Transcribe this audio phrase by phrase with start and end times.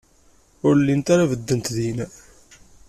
[0.67, 1.97] Ur llint ara beddent din.